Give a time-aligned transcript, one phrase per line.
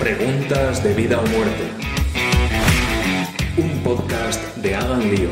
[0.00, 1.64] Preguntas de vida o muerte.
[3.56, 5.30] Un podcast de Hagan Lío.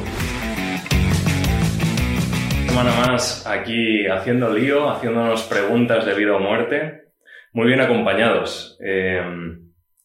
[2.66, 7.12] Semana más aquí haciendo lío, haciéndonos preguntas de vida o muerte.
[7.52, 8.76] Muy bien acompañados.
[8.84, 9.22] Eh,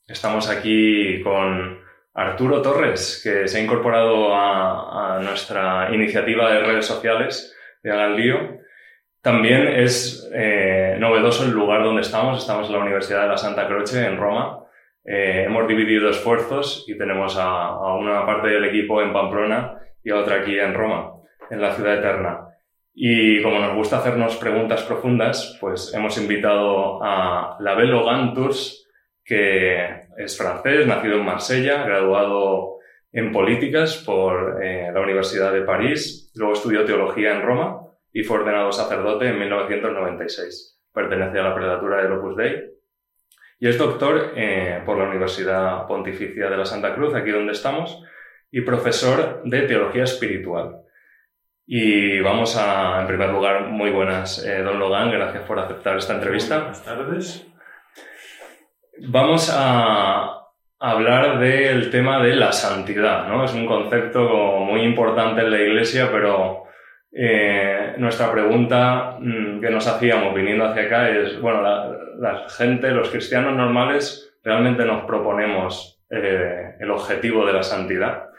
[0.07, 1.79] estamos aquí con
[2.13, 8.15] Arturo Torres, que se ha incorporado a, a nuestra iniciativa de redes sociales de Hagan
[8.15, 8.60] Lío.
[9.21, 12.39] También es eh, novedoso el lugar donde estamos.
[12.39, 14.63] Estamos en la Universidad de la Santa Croce, en Roma.
[15.05, 20.09] Eh, hemos dividido esfuerzos y tenemos a, a, una parte del equipo en Pamplona y
[20.09, 21.13] a otra aquí en Roma,
[21.51, 22.47] en la ciudad eterna.
[22.95, 27.91] Y como nos gusta hacernos preguntas profundas, pues hemos invitado a Label
[28.33, 28.87] Tours,
[29.23, 32.79] que es francés, nacido en Marsella, graduado
[33.11, 38.39] en políticas por eh, la Universidad de París, luego estudió teología en Roma y fue
[38.39, 40.79] ordenado sacerdote en 1996.
[40.93, 42.71] Pertenece a la predatura del Opus Dei
[43.61, 48.01] y es doctor eh, por la Universidad Pontificia de la Santa Cruz, aquí donde estamos,
[48.49, 50.77] y profesor de teología espiritual.
[51.67, 56.15] Y vamos a, en primer lugar, muy buenas, eh, don Logan, gracias por aceptar esta
[56.15, 56.57] entrevista.
[56.57, 57.47] Buenas tardes.
[59.07, 60.47] Vamos a
[60.79, 63.45] hablar del tema de la santidad, ¿no?
[63.45, 64.27] Es un concepto
[64.59, 66.63] muy importante en la Iglesia, pero
[67.13, 73.09] eh, nuestra pregunta mm, que nos hacíamos viniendo hacia acá es, bueno, la, gente, los
[73.09, 78.29] cristianos normales, realmente nos proponemos eh, el objetivo de la santidad.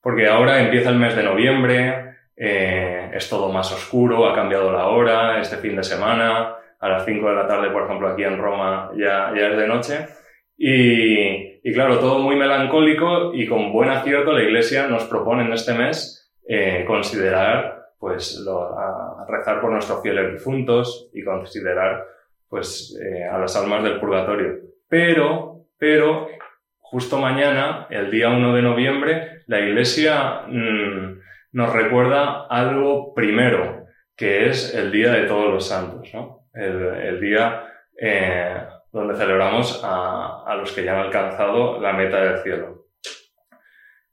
[0.00, 4.86] Porque ahora empieza el mes de noviembre, eh, es todo más oscuro, ha cambiado la
[4.86, 8.38] hora, este fin de semana, a las 5 de la tarde, por ejemplo, aquí en
[8.38, 10.06] Roma ya, ya es de noche.
[10.56, 15.74] Y, claro, todo muy melancólico y con buen acierto la Iglesia nos propone en este
[15.74, 16.32] mes
[16.86, 22.04] considerar pues lo, a, rezar por nuestros fieles difuntos y considerar
[22.48, 24.58] pues eh, a las almas del purgatorio.
[24.88, 26.26] Pero, pero,
[26.80, 31.20] justo mañana, el día 1 de noviembre, la Iglesia mmm,
[31.52, 36.48] nos recuerda algo primero, que es el Día de Todos los Santos, ¿no?
[36.52, 37.66] El, el día
[37.96, 42.81] eh, donde celebramos a, a, los que ya han alcanzado la meta del cielo.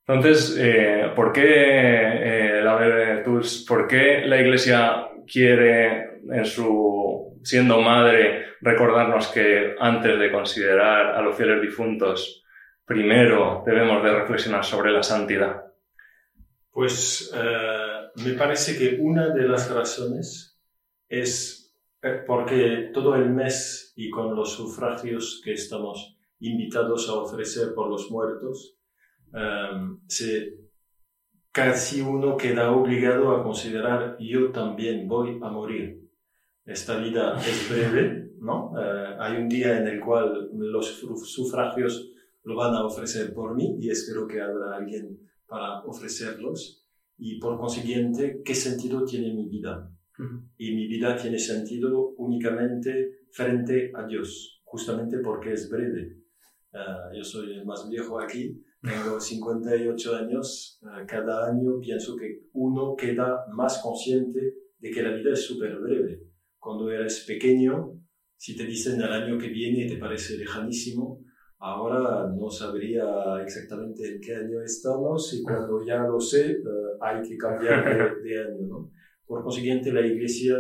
[0.10, 3.24] Entonces, eh, ¿por, qué, eh, la,
[3.68, 11.22] ¿por qué la Iglesia quiere, en su, siendo madre, recordarnos que antes de considerar a
[11.22, 12.44] los fieles difuntos,
[12.86, 15.64] primero debemos de reflexionar sobre la santidad?
[16.72, 20.60] Pues eh, me parece que una de las razones
[21.08, 21.72] es
[22.26, 28.10] porque todo el mes y con los sufragios que estamos invitados a ofrecer por los
[28.10, 28.79] muertos,
[29.34, 30.58] um, se,
[31.52, 36.10] casi uno queda obligado a considerar yo también voy a morir.
[36.66, 38.72] Esta vida es breve, ¿no?
[38.72, 42.12] Uh, hay un día en el cual los sufragios
[42.44, 46.86] lo van a ofrecer por mí y espero que habrá alguien para ofrecerlos.
[47.18, 49.92] Y por consiguiente, ¿qué sentido tiene mi vida?
[50.18, 50.50] Uh -huh.
[50.58, 56.18] Y mi vida tiene sentido únicamente frente a Dios, justamente porque es breve.
[56.72, 62.96] Uh, yo soy el más viejo aquí, tengo 58 años, cada año pienso que uno
[62.96, 66.24] queda más consciente de que la vida es súper breve.
[66.58, 68.00] Cuando eres pequeño,
[68.38, 71.22] si te dicen el año que viene te parece lejanísimo,
[71.58, 73.04] ahora no sabría
[73.44, 78.22] exactamente en qué año estamos y cuando ya lo sé, uh, hay que cambiar de,
[78.30, 78.68] de año.
[78.68, 78.92] ¿no?
[79.26, 80.56] Por consiguiente, la iglesia,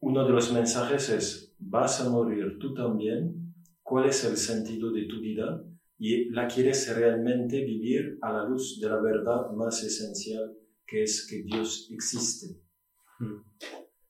[0.00, 5.04] uno de los mensajes es, vas a morir tú también, ¿cuál es el sentido de
[5.04, 5.62] tu vida?
[6.04, 10.52] Y la quieres realmente vivir a la luz de la verdad más esencial,
[10.84, 12.60] que es que Dios existe.
[13.20, 13.36] Hmm.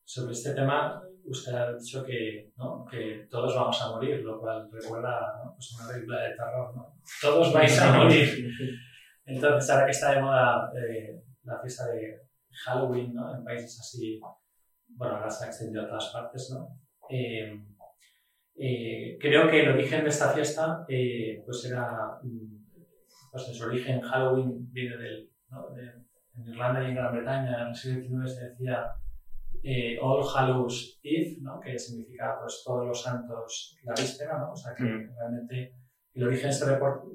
[0.02, 2.86] Sobre este tema, usted ha dicho que, ¿no?
[2.90, 5.52] que todos vamos a morir, lo cual recuerda ¿no?
[5.54, 6.74] pues una película de terror.
[6.74, 6.96] ¿no?
[7.20, 8.48] Todos vais a morir.
[9.26, 12.22] Entonces, ahora que está de moda eh, la fiesta de
[12.64, 14.18] Halloween en países así,
[14.88, 16.80] bueno, ahora se ha extendido a todas partes, ¿no?
[17.10, 17.52] Eh,
[18.64, 22.20] eh, creo que el origen de esta fiesta, eh, pues era,
[23.32, 25.68] pues en su origen Halloween viene del, ¿no?
[25.70, 25.82] de,
[26.36, 28.86] en Irlanda y en Gran Bretaña en el siglo XIX se decía
[29.64, 31.58] eh, All Hallows Eve, ¿no?
[31.58, 34.52] que significa pues todos los santos la víspera, ¿no?
[34.52, 35.10] o sea que mm.
[35.12, 35.74] realmente
[36.14, 36.64] el origen se,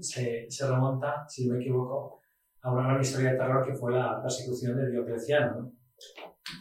[0.02, 2.20] se, se, remonta, si no me equivoco,
[2.62, 5.74] a una gran historia de terror que fue la persecución de Diocleciano, ¿no?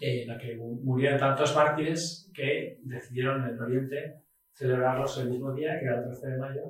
[0.01, 4.26] en la que murieron tantos mártires que decidieron en el Oriente
[4.57, 6.63] celebrarlos el mismo día, que era el 13 de mayo,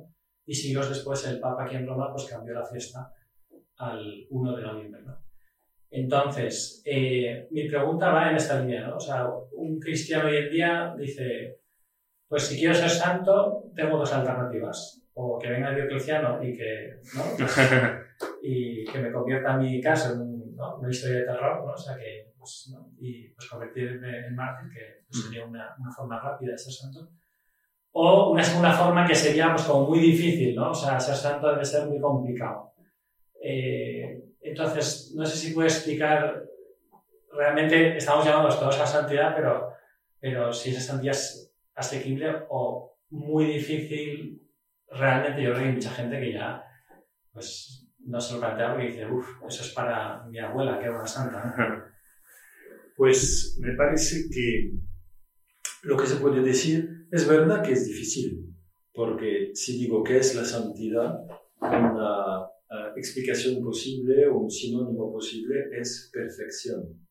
[0.44, 3.12] y siglos después el Papa aquí en Roma pues cambió la fiesta
[3.78, 5.02] al 1 de noviembre.
[5.04, 5.18] ¿no?
[5.90, 8.96] Entonces, eh, mi pregunta va en esta línea, ¿no?
[8.96, 11.60] O sea, un cristiano hoy en día dice,
[12.28, 15.02] pues si quiero ser santo, tengo dos alternativas.
[15.14, 17.22] o que venga Diocleciano y que, ¿no?
[18.42, 21.72] Y que me convierta mi caso en una historia de terror, ¿no?
[21.72, 22.90] O sea, que, pues, ¿no?
[22.98, 27.10] y pues convertirme en mártir, que pues, sería una, una, forma rápida de ser santo.
[27.98, 30.72] O una segunda forma que sería pues como muy difícil, ¿no?
[30.72, 32.74] O sea, ser santo debe ser muy complicado.
[33.42, 36.44] Eh, entonces, no sé si puedo explicar,
[37.32, 39.72] realmente estamos llamados todos a santidad, pero,
[40.20, 44.42] pero si esa santidad es asequible o muy difícil,
[44.90, 46.62] realmente yo creo que hay mucha gente que ya
[47.32, 50.96] pues, no se lo plantea porque dice, uff, eso es para mi abuela, que era
[50.96, 51.94] una santa.
[52.94, 54.72] Pues me parece que
[55.82, 58.54] lo que se puede decir es verdad que es difícil,
[58.92, 61.14] porque si digo que es la santidad,
[61.60, 67.06] una uh, explicación posible o un sinónimo posible es perfección.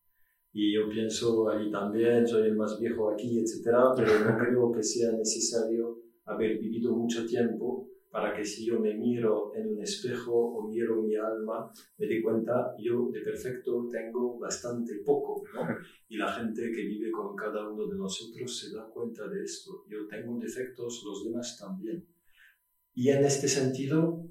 [0.53, 4.83] Y yo pienso ahí también, soy el más viejo aquí, etcétera, pero no creo que
[4.83, 10.31] sea necesario haber vivido mucho tiempo para que si yo me miro en un espejo
[10.31, 15.67] o miro mi alma, me dé cuenta, yo de perfecto tengo bastante poco, ¿no?
[16.07, 19.83] Y la gente que vive con cada uno de nosotros se da cuenta de esto.
[19.89, 22.07] Yo tengo defectos, los demás también.
[22.93, 24.23] Y en este sentido,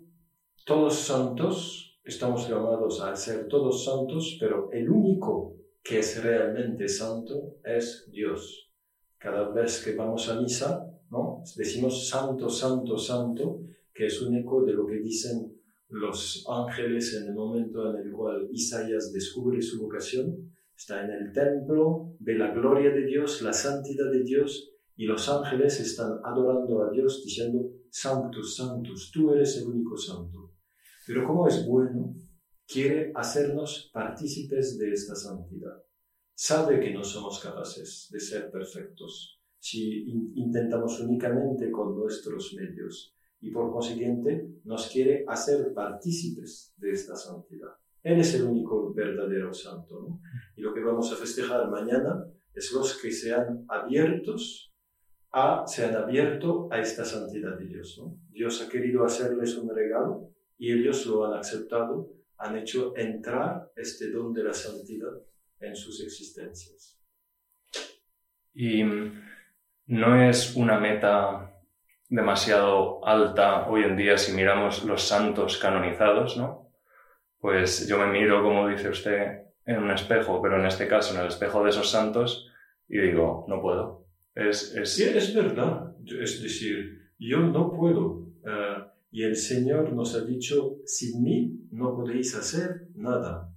[0.64, 7.58] todos santos, estamos llamados a ser todos santos, pero el único que es realmente santo
[7.62, 8.72] es Dios.
[9.18, 11.42] Cada vez que vamos a misa, ¿no?
[11.54, 13.60] decimos santo, santo, santo,
[13.94, 15.54] que es un eco de lo que dicen
[15.88, 20.52] los ángeles en el momento en el cual Isaías descubre su vocación.
[20.76, 25.28] Está en el templo, ve la gloria de Dios, la santidad de Dios, y los
[25.28, 30.52] ángeles están adorando a Dios diciendo, Santos, Santos, tú eres el único santo.
[31.06, 32.16] Pero como es bueno,
[32.66, 35.82] quiere hacernos partícipes de esta santidad.
[36.34, 40.04] Sabe que no somos capaces de ser perfectos si
[40.34, 43.13] intentamos únicamente con nuestros medios
[43.44, 47.68] y por consiguiente nos quiere hacer partícipes de esta santidad.
[48.02, 50.00] Él es el único verdadero santo.
[50.00, 50.20] ¿no?
[50.56, 52.24] Y lo que vamos a festejar mañana
[52.54, 54.74] es los que sean abiertos
[55.30, 57.98] a, se han abierto a esta santidad de Dios.
[58.00, 58.16] ¿no?
[58.30, 64.10] Dios ha querido hacerles un regalo y ellos lo han aceptado, han hecho entrar este
[64.10, 65.20] don de la santidad
[65.60, 66.98] en sus existencias.
[68.54, 68.82] Y
[69.86, 71.53] no es una meta
[72.08, 76.70] demasiado alta hoy en día si miramos los santos canonizados, ¿no?
[77.40, 81.20] Pues yo me miro, como dice usted, en un espejo, pero en este caso en
[81.20, 82.50] el espejo de esos santos
[82.88, 84.06] y digo, no puedo.
[84.34, 84.94] Es, es...
[84.94, 85.94] Sí, es verdad.
[86.20, 88.24] Es decir, yo no puedo.
[88.42, 93.54] Uh, y el Señor nos ha dicho, sin mí no podéis hacer nada.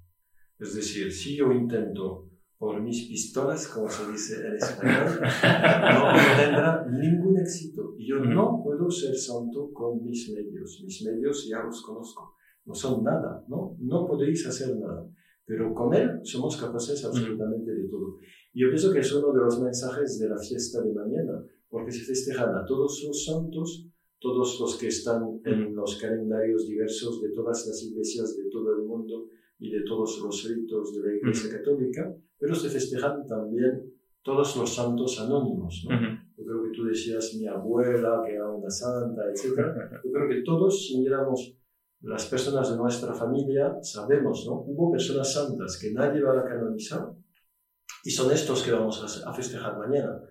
[0.59, 2.26] Es decir, si yo intento
[2.57, 7.93] por mis pistolas, como se dice en español, no, tendrá ningún éxito.
[7.97, 10.81] Y yo no puedo ser santo con mis medios.
[10.83, 12.33] Mis medios ya los conozco.
[12.65, 13.75] No son nada, ¿no?
[13.79, 15.07] No podéis hacer nada.
[15.45, 18.17] Pero con Él somos capaces absolutamente de todo.
[18.53, 21.91] Y yo pienso que es uno de los mensajes de la fiesta de mañana, porque
[21.91, 23.87] se festejan a todos los santos,
[24.19, 28.83] todos los que están en los calendarios diversos de todas las iglesias de todo el
[28.83, 34.55] mundo y de todos los ritos de la Iglesia Católica, pero se festejan también todos
[34.57, 35.85] los santos anónimos.
[35.89, 35.99] ¿no?
[36.37, 39.57] Yo creo que tú decías mi abuela, que era una santa, etc.
[40.03, 41.57] Yo creo que todos, si miramos
[42.01, 44.61] las personas de nuestra familia, sabemos, ¿no?
[44.67, 47.11] Hubo personas santas que nadie va a canonizar
[48.03, 50.21] y son estos que vamos a festejar mañana.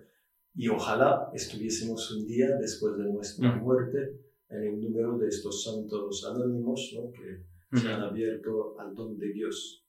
[0.55, 4.17] Y ojalá estuviésemos un día después de nuestra muerte
[4.49, 7.11] en el número de estos santos anónimos ¿no?
[7.11, 9.83] que se han abierto al don de Dios.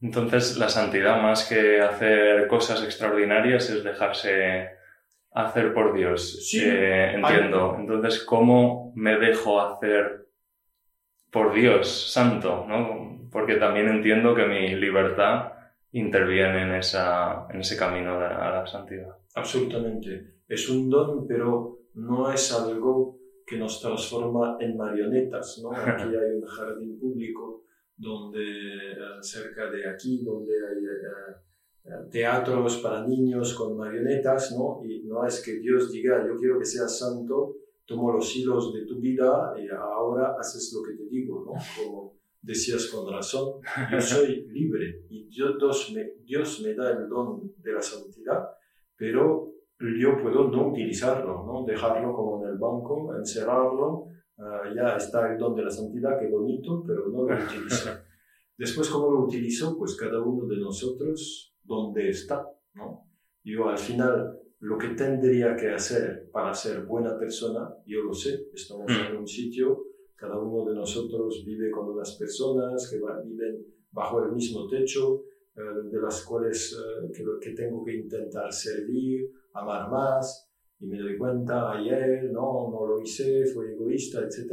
[0.00, 4.70] Entonces, la santidad, más que hacer cosas extraordinarias, es dejarse
[5.32, 6.48] hacer por Dios.
[6.48, 7.76] Sí, eh, entiendo.
[7.78, 10.26] Entonces, ¿cómo me dejo hacer
[11.30, 12.64] por Dios santo?
[12.66, 13.28] ¿no?
[13.30, 15.52] Porque también entiendo que mi libertad
[15.92, 19.16] interviene en, esa, en ese camino a la santidad.
[19.34, 20.34] Absolutamente.
[20.48, 23.19] Es un don, pero no es algo
[23.50, 25.60] que nos transforma en marionetas.
[25.62, 25.72] ¿no?
[25.74, 27.64] Aquí hay un jardín público
[27.96, 34.80] donde eh, cerca de aquí, donde hay eh, teatros para niños con marionetas, ¿no?
[34.82, 38.86] Y no es que Dios diga, yo quiero que seas santo, tomo los hilos de
[38.86, 41.52] tu vida y ahora haces lo que te digo, ¿no?
[41.76, 43.60] Como decías con razón,
[43.92, 48.48] yo soy libre y Dios me, Dios me da el don de la santidad
[49.00, 49.54] pero
[49.98, 51.64] yo puedo no utilizarlo, ¿no?
[51.66, 54.06] dejarlo como en el banco, encerrarlo,
[54.38, 57.90] uh, ya está el don de la santidad, qué bonito, pero no lo utilizo.
[58.58, 59.76] Después, ¿cómo lo utilizo?
[59.78, 62.46] Pues cada uno de nosotros, donde está.
[62.74, 63.06] ¿no?
[63.42, 68.48] Yo al final lo que tendría que hacer para ser buena persona, yo lo sé,
[68.52, 69.12] estamos Mm.
[69.12, 69.84] en un sitio,
[70.14, 75.22] cada uno de nosotros vive con unas personas que va- viven bajo el mismo techo,
[75.56, 75.60] eh,
[75.90, 81.16] de las cuales eh, que, que tengo que intentar servir, amar más, y me doy
[81.18, 84.52] cuenta ayer, no, no lo hice, fue egoísta, etc.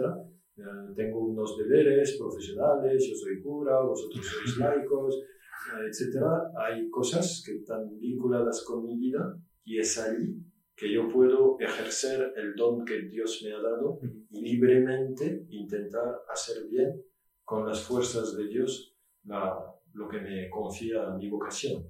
[0.57, 0.61] Eh,
[0.95, 6.21] tengo unos deberes profesionales, yo soy cura, vosotros sois laicos, eh, etc.
[6.57, 10.35] Hay cosas que están vinculadas con mi vida y es allí
[10.75, 13.99] que yo puedo ejercer el don que Dios me ha dado
[14.29, 17.01] y libremente intentar hacer bien
[17.43, 19.57] con las fuerzas de Dios la-
[19.93, 21.83] lo que me confía mi vocación.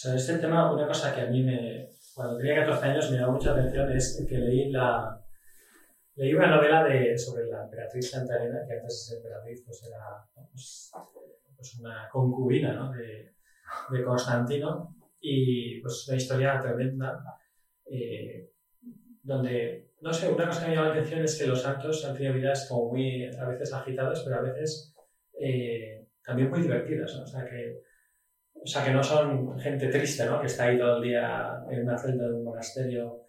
[0.00, 3.32] Sobre este tema, una cosa que a mí me, cuando tenía 14 años me llamó
[3.32, 5.20] mucha atención es que leí la
[6.14, 10.24] leí una novela de, sobre la emperatriz Santa Elena, que antes de emperatriz pues era
[10.52, 10.92] pues,
[11.56, 12.92] pues una concubina ¿no?
[12.92, 13.34] de,
[13.90, 17.20] de Constantino y pues una historia tremenda
[17.90, 18.52] eh,
[19.20, 22.14] donde, no sé, una cosa que me llama la atención es que los santos han
[22.14, 24.94] tenido vidas como muy, a veces agitadas, pero a veces
[25.40, 27.24] eh, también muy divertidas, ¿no?
[27.24, 27.87] O sea, que,
[28.62, 30.40] o sea, que no son gente triste, ¿no?
[30.40, 33.22] Que está ahí todo el día en una celda de un monasterio.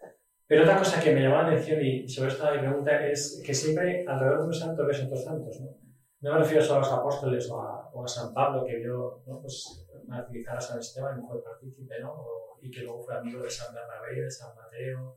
[0.46, 3.54] Pero otra cosa que me llamó la atención y sobre esto mi pregunta es que
[3.54, 5.68] siempre alrededor de un santo ves otros santos, ¿no?
[6.22, 9.22] No me refiero solo a los apóstoles o a, o a San Pablo, que vio
[9.26, 9.40] ¿no?
[9.40, 12.12] pues, martirizar a San Esteban y fue partícipe, ¿no?
[12.12, 15.16] O- y que luego fue amigo de San Bernabé, de San Mateo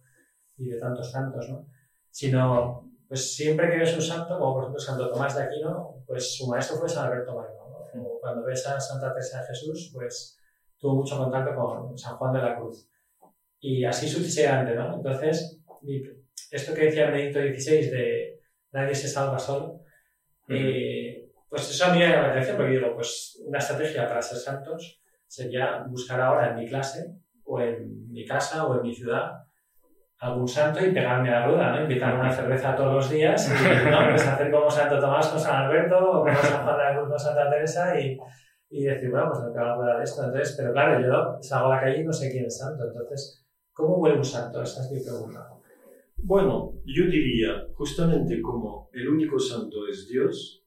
[0.58, 1.67] y de tantos santos, ¿no?
[2.10, 6.38] Sino, pues siempre que ves un santo, como por ejemplo Santo Tomás de Aquino, pues
[6.38, 7.62] su maestro fue San Alberto Magno,
[7.93, 8.03] ¿no?
[8.03, 10.39] O cuando ves a Santa Teresa de Jesús, pues
[10.77, 12.89] tuvo mucho contacto con San Juan de la Cruz.
[13.59, 14.95] Y así sucesivamente, ¿no?
[14.95, 15.59] Entonces,
[16.51, 18.39] esto que decía Benedicto XVI de
[18.71, 19.81] nadie se salva solo,
[20.50, 24.21] eh, pues eso a mí me llama la atención porque digo, pues una estrategia para
[24.21, 28.93] ser santos sería buscar ahora en mi clase o en mi casa o en mi
[28.93, 29.43] ciudad
[30.23, 31.81] algún santo y pegarme a la rueda, ¿no?
[31.83, 33.97] Invitarme a una cerveza todos los días y ¿no?
[34.09, 37.09] pues hacer como Santo Tomás con San Alberto o como San Juan de la Cruz
[37.09, 38.17] con Santa Teresa y,
[38.69, 40.23] y decir, bueno, pues me pego a la rueda de esto.
[40.23, 42.85] Entonces, pero claro, yo salgo a la calle y no sé quién es santo.
[42.87, 44.61] Entonces, ¿cómo huele un santo?
[44.61, 45.49] Esa es mi pregunta.
[46.17, 50.63] Bueno, yo diría, justamente como el único santo es Dios,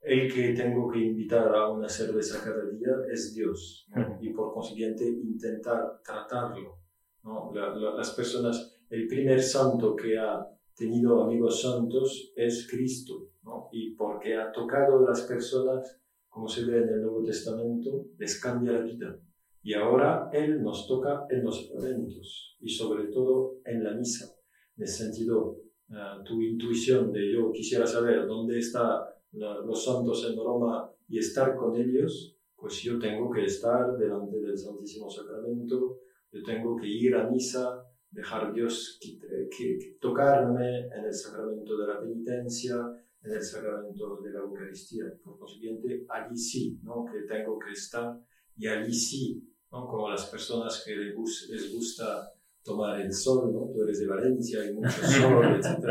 [0.00, 3.88] el que tengo que invitar a una cerveza cada día es Dios,
[4.20, 6.78] y por consiguiente intentar tratarlo.
[7.24, 7.50] ¿no?
[7.52, 13.68] La- la- las personas, el primer santo que ha tenido amigos santos es Cristo, ¿no?
[13.72, 18.40] y porque ha tocado a las personas, como se ve en el Nuevo Testamento, les
[18.40, 19.18] cambia la vida.
[19.62, 24.36] Y ahora Él nos toca en los eventos y sobre todo en la misa
[24.76, 25.58] en ese sentido,
[25.90, 29.00] eh, tu intuición de yo quisiera saber dónde están
[29.32, 34.56] los santos en Roma y estar con ellos, pues yo tengo que estar delante del
[34.56, 35.98] Santísimo Sacramento,
[36.32, 41.76] yo tengo que ir a misa, dejar Dios eh, que, que tocarme en el sacramento
[41.78, 42.76] de la penitencia,
[43.22, 45.04] en el sacramento de la Eucaristía.
[45.22, 47.04] Por consiguiente, allí sí, ¿no?
[47.04, 48.18] que tengo que estar
[48.56, 49.86] y allí sí, ¿no?
[49.86, 52.32] como las personas que les gus- les gusta
[52.62, 53.70] tomar el sol, ¿no?
[53.72, 55.84] Tú eres de Valencia, hay mucho sol, etc.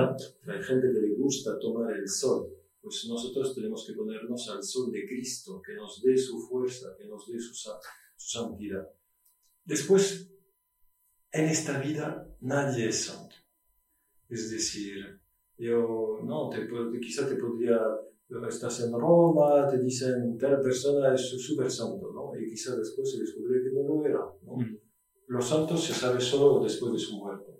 [0.47, 2.49] Hay gente que le gusta tomar el sol.
[2.81, 7.07] Pues nosotros tenemos que ponernos al sol de Cristo, que nos dé su fuerza, que
[7.07, 7.71] nos dé su, su
[8.17, 8.87] santidad.
[9.63, 10.29] Después,
[11.35, 13.35] en esta vida nadie es santo.
[14.29, 15.19] Es decir,
[15.57, 16.67] yo, no, te,
[16.99, 17.79] quizá te podría,
[18.49, 22.39] estás en Roma, te dicen, tal persona es súper santo, ¿no?
[22.39, 24.57] Y quizá después se descubre que no lo era, ¿no?
[24.57, 24.77] Mm.
[25.27, 27.51] Los santos se sabe solo después de su muerte.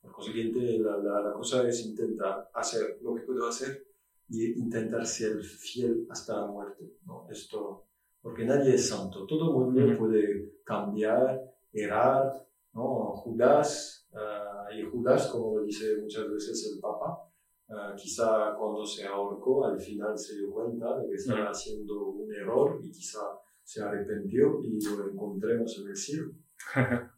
[0.00, 3.84] Por consiguiente, la, la, la cosa es intentar hacer lo que puedo hacer
[4.28, 6.98] y intentar ser fiel hasta la muerte.
[7.04, 7.26] ¿no?
[7.30, 7.86] Esto,
[8.22, 9.26] porque nadie es santo.
[9.26, 9.98] Todo el mundo Ujú.
[10.06, 11.40] puede cambiar,
[11.72, 12.46] errar.
[12.72, 13.12] ¿No?
[13.14, 17.28] Judas, ah, y Judas, como lo dice muchas veces el Papa,
[17.70, 21.50] ah, quizá cuando se ahorcó, al final se dio cuenta de que estaba Ujú.
[21.50, 23.20] haciendo un error y quizá
[23.62, 26.32] se arrepintió y lo encontremos en el cielo.
[26.74, 27.10] Pero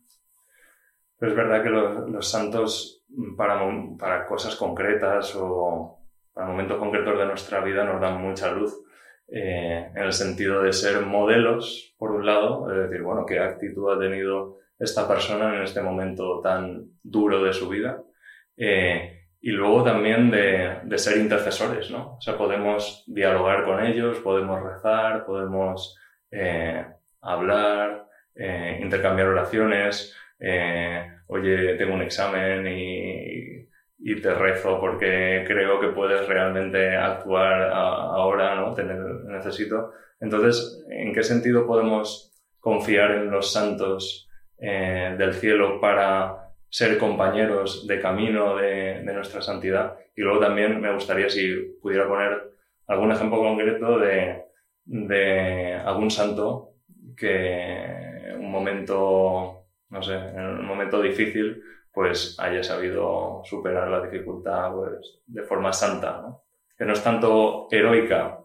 [1.33, 3.61] es verdad que los, los santos mm, para,
[3.99, 5.99] para cosas concretas o
[6.33, 8.83] para momentos concretos de nuestra vida nos dan mucha luz.
[9.35, 13.91] Eh, en el sentido de ser modelos, por un lado, es decir, bueno, qué actitud
[13.91, 18.03] ha tenido esta persona en este momento tan duro de su vida.
[18.57, 22.17] eh, y luego también de, ser intercesores, ¿no?
[22.17, 25.99] O sea, podemos dialogar con ellos, podemos rezar, podemos
[26.31, 26.87] eh,
[27.21, 30.17] hablar, intercambiar oraciones,
[31.27, 33.62] oye, tengo un examen y,
[34.05, 38.75] y te rezo porque creo que puedes realmente actuar ahora, ¿no?
[38.75, 39.93] Te ne- necesito.
[40.21, 44.29] Entonces, ¿en qué sentido podemos confiar en los santos
[44.59, 49.97] eh, del cielo para ser compañeros de camino de, nuestra santidad.
[50.17, 52.51] Y luego también me gustaría si pudiera poner
[52.87, 54.45] algún ejemplo concreto de,
[54.85, 56.77] de algún santo
[57.17, 64.73] que un momento, no sé, en un momento difícil, pues haya sabido superar la dificultad
[64.75, 66.45] pues, de forma santa, ¿no?
[66.77, 68.39] que no es tanto heroica.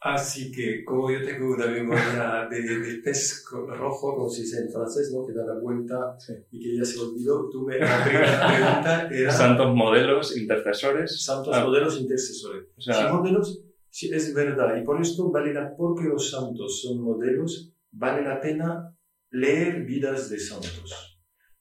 [0.00, 4.70] Así que, como yo tengo una memoria de, de pez rojo, como se dice en
[4.70, 5.26] francés, ¿no?
[5.26, 6.16] que da la vuelta
[6.52, 9.32] y que ya se olvidó, tú me, la pregunta era...
[9.32, 11.24] Santos modelos intercesores.
[11.24, 11.64] Santos ah.
[11.64, 12.66] modelos intercesores.
[12.76, 13.60] O sea, modelos,
[13.90, 18.40] sí, es verdad, y por esto vale la, porque los santos son modelos, vale la
[18.40, 18.96] pena
[19.30, 21.07] leer vidas de santos.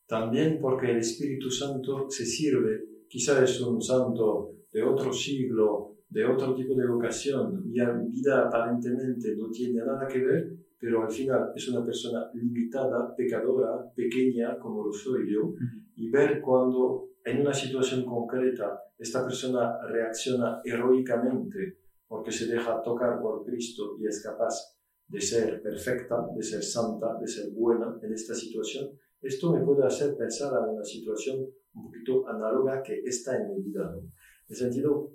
[0.07, 6.25] También porque el Espíritu Santo se sirve, quizás es un santo de otro siglo, de
[6.25, 11.51] otro tipo de vocación, y vida aparentemente no tiene nada que ver, pero al final
[11.55, 15.53] es una persona limitada, pecadora, pequeña, como lo soy yo,
[15.95, 23.19] y ver cuando en una situación concreta esta persona reacciona heroicamente porque se deja tocar
[23.19, 28.13] por Cristo y es capaz de ser perfecta, de ser santa, de ser buena en
[28.13, 33.37] esta situación, esto me puede hacer pensar en una situación un poquito análoga que está
[33.37, 33.93] en mi vida.
[33.97, 34.11] En
[34.49, 35.11] el sentido,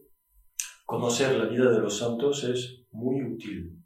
[0.87, 3.79] conocer la vida de los santos es muy útil.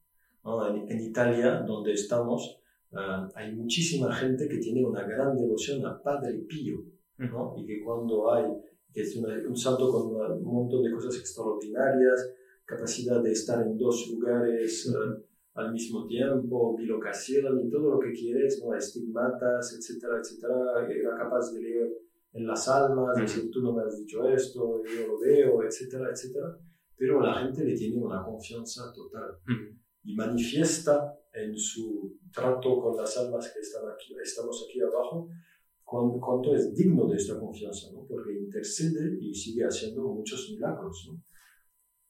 [0.88, 2.60] En, Italia, donde estamos,
[2.92, 6.84] ah, hay muchísima gente que tiene una gran devoción a Padre Pío,
[7.18, 7.54] ¿no?
[7.58, 8.44] y que cuando hay,
[8.92, 12.30] que es un santo con un montón de cosas extraordinarias,
[12.64, 15.16] capacidad de estar en dos lugares ah,
[15.56, 18.74] al mismo tiempo, bilocación y todo lo que quieres, ¿no?
[18.74, 21.92] estigmatas, etcétera, etcétera, era capaz de leer
[22.34, 26.58] en las almas, decir, tú no me has dicho esto, yo lo veo, etcétera, etcétera,
[26.94, 29.38] pero la gente le tiene una confianza total
[30.04, 35.30] y manifiesta en su trato con las almas que están aquí, estamos aquí abajo,
[35.84, 38.04] cuánto es digno de esta confianza, ¿no?
[38.06, 41.08] porque intercede y sigue haciendo muchos milagros.
[41.10, 41.22] ¿no?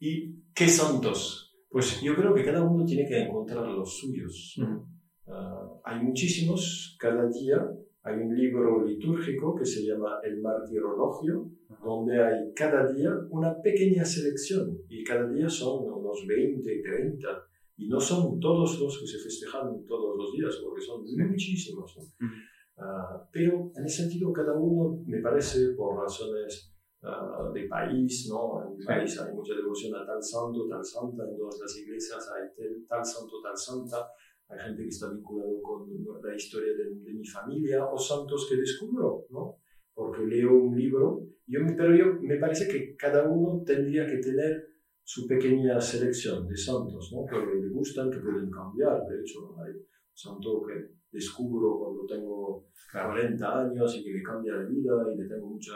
[0.01, 1.45] ¿Y qué santos?
[1.68, 4.59] Pues yo creo que cada uno tiene que encontrar los suyos.
[5.26, 7.68] Ah, hay muchísimos, cada día
[8.02, 11.50] hay un libro litúrgico que se llama El Martirologio,
[11.83, 17.29] donde hay cada día una pequeña selección y cada día son unos 20, 30
[17.79, 21.98] y no son todos los que se festejan todos los días porque son muchísimos.
[22.79, 26.72] Ah, pero en ese sentido cada uno me parece por razones
[27.07, 28.62] uh, de país, ¿no?
[28.66, 32.29] En mi país hay mucha devoción a tal santo, tal santa, en todas las iglesias
[32.35, 34.09] hay tal santo, tal santa,
[34.49, 35.88] hay gente que está vinculado con
[36.23, 39.57] la historia de, mi familia o santos que descubro, ¿no?
[39.95, 44.69] Porque leo un libro, yo, pero yo, me parece que cada uno tendría que tener
[45.03, 47.25] su pequeña selección de santos, ¿no?
[47.25, 49.73] Que le gustan, que pueden cambiar, de hecho, hay
[50.12, 55.29] santo que descubro cuando tengo 40 años y que me cambia la vida y le
[55.29, 55.75] tengo mucha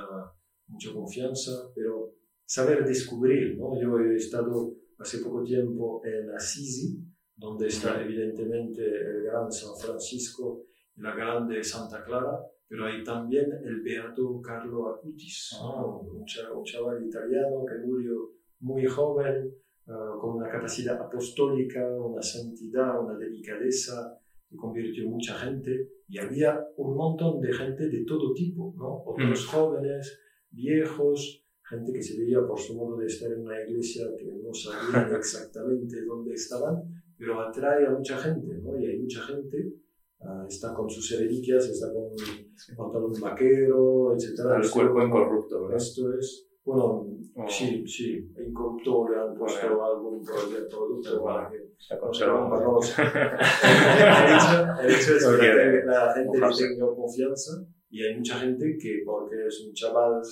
[0.71, 3.81] mucha confianza, pero saber descubrir, ¿no?
[3.81, 6.99] Yo he estado hace poco tiempo en Assisi,
[7.37, 13.51] donde está evidentemente el gran San Francisco y la grande Santa Clara, pero hay también
[13.65, 15.85] el beato Carlo Acutis, ah.
[15.85, 18.31] un, chaval italiano que murió
[18.61, 19.53] muy joven,
[19.89, 24.17] ah, con una capacidad apostólica, una santidad, una delicadeza,
[24.49, 29.03] que convirtió mucha gente, y había un montón de gente de todo tipo, ¿no?
[29.05, 30.21] Otros jóvenes,
[30.51, 34.53] viejos, gente que se veía por su modo de estar en una iglesia que no
[34.53, 36.83] sabían exactamente dónde estaban,
[37.17, 38.77] pero atrae a mucha gente, ¿no?
[38.79, 39.73] Y hay mucha gente,
[40.21, 42.75] uh, está con sus reliquias, está con sí.
[42.77, 44.41] pantalón vaquero, etc.
[44.63, 45.77] El cuerpo incorrupto, ¿verdad?
[45.77, 47.49] Esto es, bueno, oh.
[47.49, 49.85] sí, sí, incorrupto le han puesto bueno.
[49.85, 52.81] algún producto para que se conserva un poco.
[54.83, 59.67] el hecho es que la gente tenga confianza y hay mucha gente que, porque es
[59.67, 60.23] un chaval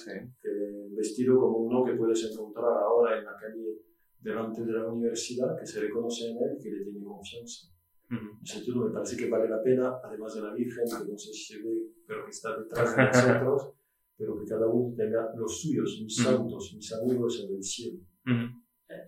[0.41, 3.83] que, vestido como uno que puedes encontrar ahora en la calle
[4.21, 7.69] delante de la universidad, que se reconoce en él y que le tiene confianza.
[8.11, 11.19] En ese sentido, me parece que vale la pena, además de la Virgen, que no
[11.19, 13.03] sé si se ve, pero que está detrás de
[13.43, 13.75] nosotros,
[14.17, 17.99] pero que cada uno tenga los suyos, mis santos, mis amigos en el cielo.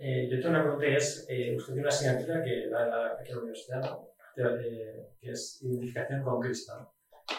[0.00, 3.36] Eh, yo tengo una pregunta es, eh, usted tiene una asignatura que da aquí en
[3.36, 3.98] la universidad,
[4.36, 6.72] eh, que es identificación con Cristo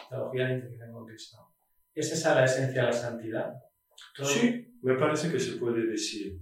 [0.10, 1.38] teología de identificación con Cristo.
[1.94, 3.54] ¿Es esa la esencia de la santidad?
[4.24, 6.40] Sí, me parece que se puede decir.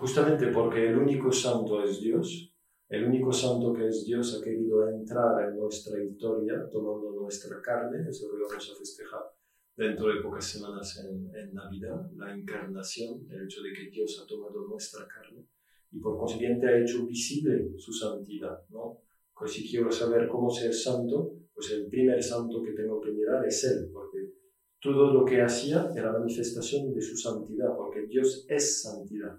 [0.00, 2.54] Justamente porque el único santo es Dios,
[2.88, 8.08] el único santo que es Dios ha querido entrar en nuestra historia tomando nuestra carne,
[8.08, 9.20] eso lo vamos a festejar
[9.76, 14.26] dentro de pocas semanas en, en, Navidad, la encarnación, el hecho de que Dios ha
[14.26, 15.46] tomado nuestra carne
[15.92, 18.62] y por consiguiente ha hecho visible su santidad.
[18.70, 19.02] ¿no?
[19.36, 23.44] Pues si quiero saber cómo ser santo, pues el primer santo que tengo que mirar
[23.44, 24.30] es él, porque
[24.80, 29.36] todo lo que hacía era manifestación de su santidad, porque Dios es santidad.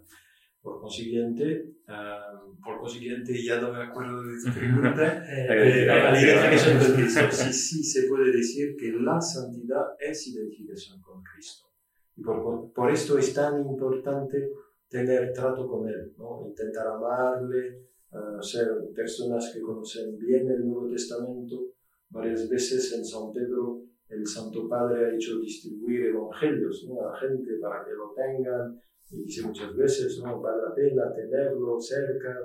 [0.62, 5.86] Por consiguiente, ah, por consiguiente, ya no me acuerdo de tu pregunta, eh,
[6.22, 7.22] identificación con Cristo.
[7.32, 11.70] Sí, sí se puede decir que la santidad es identificación con Cristo.
[12.18, 14.52] Y por, por esto es tan importante
[14.90, 16.46] tener trato con Él, ¿no?
[16.50, 21.79] intentar amarle, uh, ser personas que conocen bien el Nuevo Testamento.
[22.10, 27.02] Varias veces en San Pedro el Santo Padre ha hecho distribuir evangelios ¿no?
[27.02, 28.82] a la gente para que lo tengan.
[29.12, 30.42] Y dice muchas veces, ¿no?
[30.42, 32.36] vale la pena tenerlo cerca,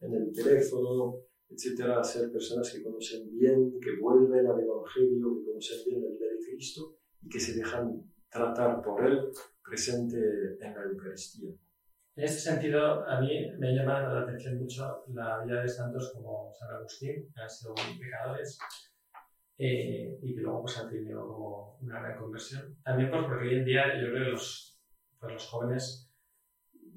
[0.00, 5.78] en el teléfono, etcétera, ser personas que conocen bien, que vuelven al Evangelio, que conocen
[5.86, 9.20] bien la vida de Cristo y que se dejan tratar por Él
[9.62, 10.18] presente
[10.60, 11.50] en la Eucaristía.
[12.14, 16.52] En este sentido, a mí me llama la atención mucho la vida de santos como
[16.52, 18.58] San Agustín, que han sido muy pecadores
[19.64, 22.76] eh, y que luego pues, han tenido como una gran conversión.
[22.82, 24.80] También pues, porque hoy en día yo creo que los,
[25.20, 26.12] pues, los jóvenes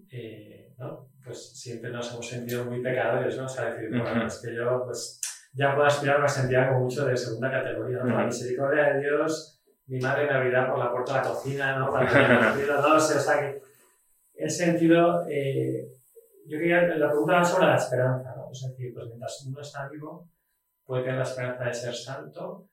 [0.10, 1.10] eh, ¿no?
[1.24, 3.46] pues siempre nos hemos sentido muy pecadores, ¿no?
[3.46, 5.22] O sea, decir, bueno, es que yo pues
[5.54, 8.18] ya puedo aspirar a una sentida como mucho de segunda categoría, ¿no?
[8.18, 11.92] La misericordia de Dios, mi madre me abrirá por la puerta de la cocina, ¿no?
[11.92, 12.08] Para
[12.56, 13.62] que no sé, o sea que
[14.38, 15.88] en ese sentido, eh,
[16.48, 18.50] yo quería, la pregunta va sobre la esperanza, ¿no?
[18.52, 20.28] Es decir, pues mientras uno está vivo,
[20.86, 22.70] puede tener la esperanza de ser santo,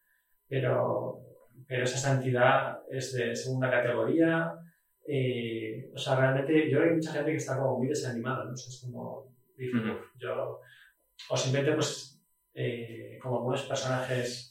[0.49, 1.21] pero,
[1.67, 4.53] pero esa santidad es de segunda categoría.
[5.07, 8.45] Eh, o sea, realmente yo creo que hay mucha gente que está como muy desanimada,
[8.45, 8.55] ¿no?
[8.55, 9.33] es como,
[10.17, 10.61] yo,
[11.31, 12.21] o simplemente, pues,
[12.55, 14.51] eh, como algunos personajes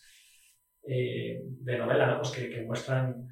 [0.83, 2.17] de novela, ¿no?
[2.17, 3.31] Pues que, que muestran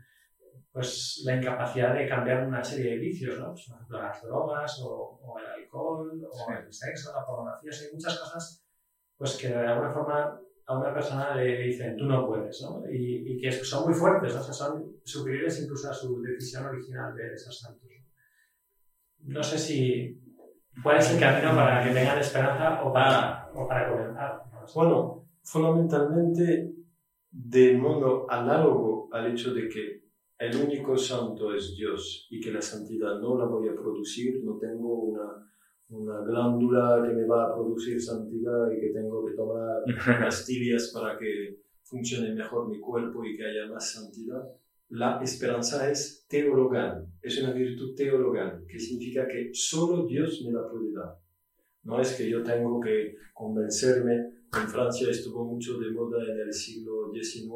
[0.71, 3.51] pues la incapacidad de cambiar una serie de vicios, ¿no?
[3.51, 8.19] Pues, por ejemplo, las drogas o, el alcohol o el sexo, la pornografía, hay muchas
[8.19, 8.65] cosas
[9.19, 12.81] pues que de alguna forma a una persona le dicen tú no puedes, ¿no?
[12.89, 14.39] Y, y que son muy fuertes, ¿no?
[14.39, 17.89] O sea, son superiores incluso a su decisión original de ser santos.
[19.25, 20.17] No sé si
[20.81, 24.41] cuál es el camino para que tengan esperanza o para, o para comenzar.
[24.73, 26.71] Bueno, fundamentalmente
[27.31, 30.03] de modo análogo al hecho de que
[30.37, 34.57] el único santo es Dios y que la santidad no la voy a producir, no
[34.57, 35.48] tengo una,
[35.89, 39.83] una glándula que me va a producir santidad y que tengo que tomar
[40.19, 44.43] pastillas para que funcione mejor mi cuerpo y que haya más santidad.
[44.89, 50.67] La esperanza es teologal, es una virtud teologal, que significa que solo Dios me la
[50.69, 51.17] puede dar.
[51.83, 54.13] No es que yo tengo que convencerme,
[54.51, 57.49] en Francia estuvo mucho de moda en el siglo XIX,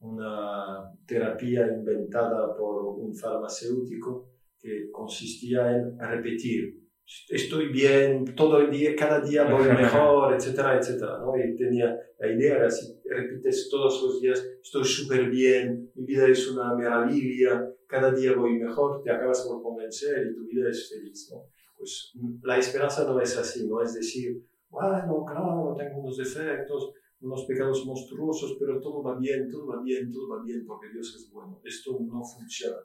[0.00, 6.79] una terapia inventada por un farmacéutico que consistía en repetir,
[7.28, 11.32] estoy bien, todo el día, cada día voy mejor, etcétera, etcétera, ¿no?
[11.36, 16.26] Y tenía, la idea era, si repites todos los días, estoy súper bien, mi vida
[16.26, 20.88] es una maravilla, cada día voy mejor, te acabas por convencer y tu vida es
[20.90, 21.44] feliz, ¿no?
[21.76, 27.44] Pues la esperanza no es así, no es decir, bueno, claro, tengo unos defectos, unos
[27.44, 31.30] pecados monstruosos, pero todo va bien, todo va bien, todo va bien, porque Dios es
[31.32, 31.60] bueno.
[31.64, 32.76] Esto no funciona.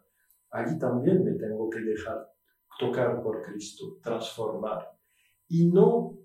[0.51, 2.35] Allí también me tengo que dejar
[2.79, 4.91] tocar por Cristo, transformar.
[5.47, 6.17] Y no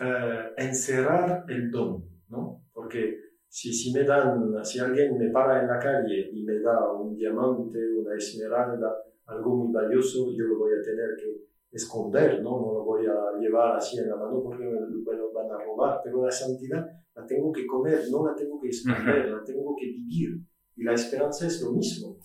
[0.00, 2.64] eh, encerrar el don, ¿no?
[2.72, 6.92] Porque si, si me dan, si alguien me para en la calle y me da
[6.92, 8.92] un diamante, una esmeralda,
[9.26, 12.50] algo muy valioso, yo lo voy a tener que esconder, ¿no?
[12.60, 16.00] No lo voy a llevar así en la mano porque me, lo van a robar,
[16.02, 19.86] pero la santidad la tengo que comer, no la tengo que esconder, la tengo que
[19.86, 20.40] vivir.
[20.76, 22.18] Y la esperanza es lo mismo.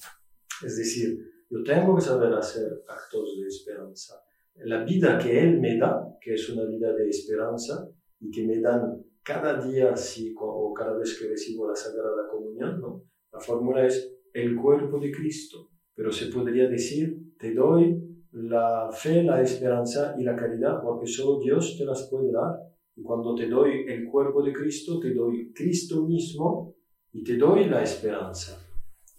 [0.66, 1.20] Es decir,
[1.50, 4.22] yo tengo que saber hacer actos de esperanza.
[4.56, 8.60] La vida que Él me da, que es una vida de esperanza y que me
[8.60, 9.94] dan cada día
[10.42, 13.04] o cada vez que recibo la Sagrada Comunión, ¿no?
[13.32, 15.70] la fórmula es el cuerpo de Cristo.
[15.96, 18.00] Pero se podría decir, te doy
[18.32, 22.58] la fe, la esperanza y la caridad, porque solo Dios te las puede dar
[22.96, 26.76] y cuando te doy el cuerpo de Cristo, te doy Cristo mismo
[27.12, 28.69] y te doy la esperanza.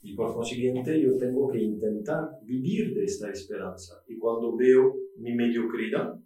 [0.02, 4.02] Y por consiguiente yo tengo que intentar vivir de esta esperanza.
[4.08, 6.18] Y cuando veo mi mediocridad,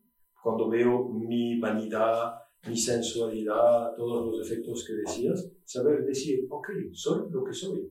[0.43, 2.35] cuando veo mi vanidad,
[2.69, 7.91] mi sensualidad, todos los efectos que decías, saber decir, ok, soy lo que soy.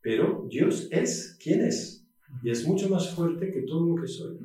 [0.00, 2.06] Pero Dios es quien es.
[2.42, 4.38] Y es mucho más fuerte que todo lo que soy.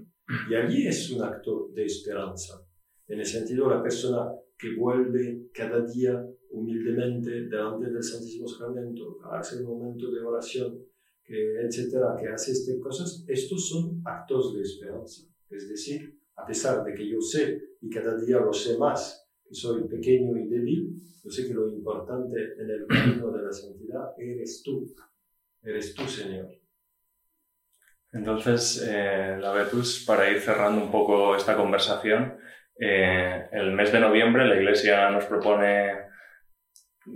[0.50, 2.66] Y allí es un acto de esperanza.
[3.08, 9.40] En el sentido, la persona que vuelve cada día humildemente delante del Santísimo Sacramento para
[9.40, 10.80] hacer un momento de oración,
[11.24, 15.24] que, etcétera, que hace estas cosas, estos son actos de esperanza.
[15.50, 19.54] Es decir, a pesar de que yo sé y cada día lo sé más, que
[19.54, 24.14] soy pequeño y débil, yo sé que lo importante en el camino de la santidad
[24.18, 24.86] eres tú,
[25.64, 26.50] eres tú, Señor.
[28.14, 32.38] Entonces, eh, la Betus, para ir cerrando un poco esta conversación,
[32.78, 36.11] eh, el mes de noviembre la Iglesia nos propone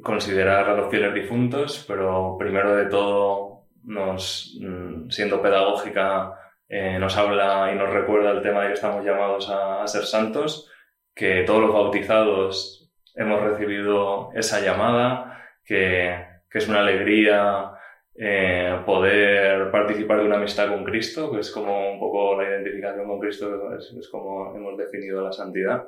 [0.01, 6.33] considerar a los fieles difuntos, pero primero de todo, nos, mm, siendo pedagógica,
[6.67, 10.71] eh, nos habla y nos recuerda el tema de que estamos llamados a, ser santos,
[11.13, 17.75] que todos los bautizados hemos recibido esa llamada, que, que es una alegría
[18.17, 23.07] eh, poder participar de una amistad con Cristo, que es como un poco la identificación
[23.07, 25.87] con Cristo, es, como hemos definido la santidad.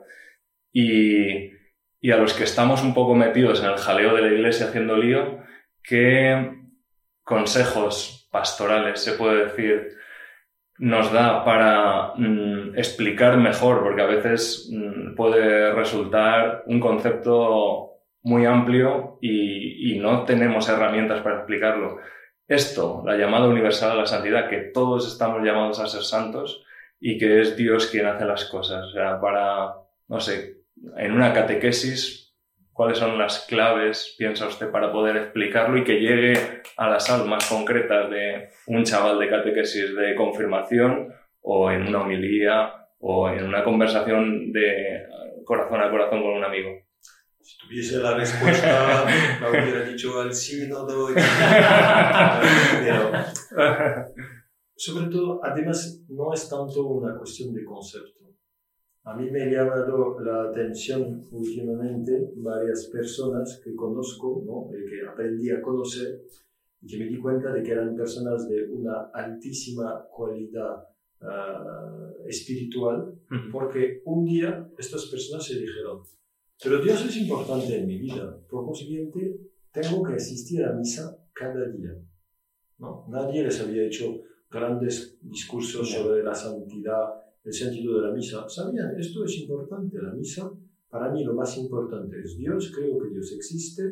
[0.73, 1.51] Y,
[1.99, 4.97] y, a los que estamos un poco metidos en el jaleo de la iglesia haciendo
[4.97, 5.39] lío,
[5.83, 6.57] ¿qué
[7.23, 9.97] consejos pastorales se puede decir
[10.79, 13.83] nos da para mm, explicar mejor?
[13.83, 21.37] Porque a veces mm, puede resultar un concepto muy amplio y, no tenemos herramientas para
[21.37, 21.97] explicarlo
[22.47, 26.63] esto, la llamada universal a la santidad, que todos estamos llamados a ser santos
[26.99, 28.85] y que es Dios quien hace las cosas.
[28.93, 29.73] O para,
[30.07, 30.57] no sé,
[30.97, 32.35] en una catequesis,
[32.71, 37.47] ¿cuáles son las claves, piensa usted, para poder explicarlo y que llegue a las almas
[37.49, 43.63] concretas de un chaval de catequesis de confirmación o en una homilía o en una
[43.63, 45.03] conversación de
[45.47, 46.69] corazón a corazón con un amigo?
[47.41, 49.05] Si tuviese la respuesta,
[49.41, 51.07] la hubiera dicho al sínodo.
[52.81, 53.11] Pero,
[54.75, 58.16] sobre todo, además, no es tanto una cuestión de concepto.
[59.07, 64.69] A mí me ha llamado la atención últimamente varias personas que conozco, ¿no?
[64.69, 66.25] que aprendí a conocer,
[66.81, 70.83] y que me di cuenta de que eran personas de una altísima cualidad
[71.21, 73.17] uh, espiritual,
[73.49, 76.01] porque un día estas personas se dijeron,
[76.61, 78.37] pero Dios es importante en mi vida.
[78.49, 79.39] Por consiguiente,
[79.71, 81.95] tengo que asistir a misa cada día.
[82.79, 83.05] ¿no?
[83.07, 88.47] Nadie les había hecho grandes discursos sobre la santidad, el sentido de la misa.
[88.47, 90.51] Sabían, esto es importante, la misa.
[90.89, 93.83] Para mí lo más importante es Dios, creo que Dios existe.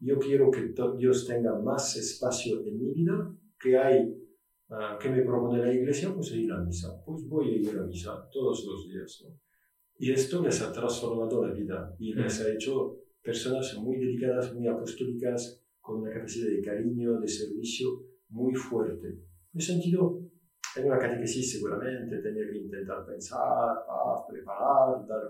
[0.00, 3.34] Yo quiero que Dios tenga más espacio en mi vida.
[3.60, 3.98] que hay?
[4.68, 6.12] Uh, ¿Qué me propone la iglesia?
[6.14, 6.88] Pues ir a misa.
[7.04, 9.24] Pues voy a ir a misa todos los días.
[9.24, 9.38] ¿no?
[9.98, 14.66] Y esto les ha transformado la vida y les ha hecho personas muy dedicadas, muy
[14.68, 19.08] apostólicas, con una capacidad de cariño, de servicio muy fuerte.
[19.08, 20.25] En ese sentido,
[20.76, 23.76] en una catequesis seguramente tener que intentar pensar,
[24.28, 25.28] preparar, dar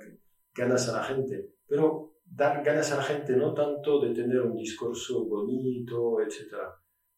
[0.55, 4.57] ganas a la gente, pero dar ganas a la gente no tanto de tener un
[4.57, 6.55] discurso bonito, etc.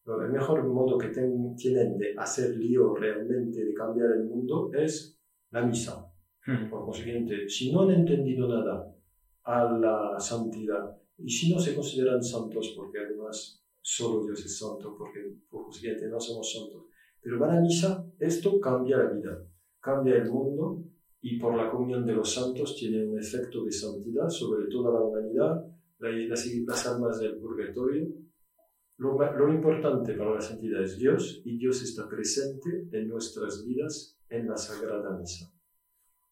[0.05, 5.19] el mejor modo que tienen de hacer lío realmente, de cambiar el mundo, es
[5.51, 6.05] la misa
[6.69, 8.91] por consiguiente, si no han entendido nada
[9.43, 14.95] a la santidad y si no se consideran santos, porque además solo Dios es santo,
[14.97, 16.88] porque por consiguiente no somos santos,
[17.21, 19.45] pero van a misa, esto cambia la vida,
[19.79, 20.83] cambia el mundo
[21.21, 25.01] y por la comunión de los santos tiene un efecto de santidad sobre toda la
[25.01, 25.65] humanidad,
[25.99, 28.07] las, las almas del purgatorio.
[28.97, 34.17] Lo, lo importante para la santidad es Dios y Dios está presente en nuestras vidas
[34.29, 35.51] en la Sagrada Misa.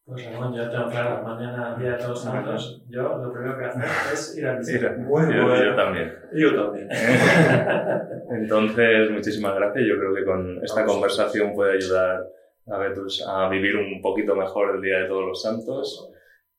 [0.08, 3.84] Pues Ramón, yo tengo claro, mañana, día de todos santos, yo lo primero que hacer
[4.14, 4.96] es ir a misa.
[5.00, 6.16] Muy yo, yo también.
[6.34, 6.88] Yo también.
[8.32, 9.86] Entonces, muchísimas gracias.
[9.86, 12.26] Yo creo que con esta conversación puede ayudar
[12.68, 16.10] a Betus a vivir un poquito mejor el Día de Todos los Santos.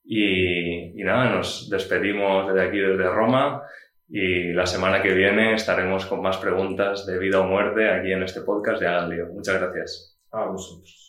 [0.05, 3.63] Y, y nada, nos despedimos desde aquí, desde Roma.
[4.11, 8.25] Y la semana que viene estaremos con más preguntas de vida o muerte aquí en
[8.25, 9.29] este podcast de Agalio.
[9.33, 10.19] Muchas gracias.
[10.33, 11.08] A vosotros.